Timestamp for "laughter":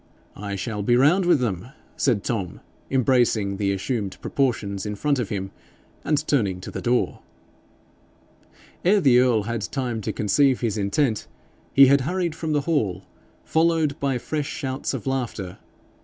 15.05-15.59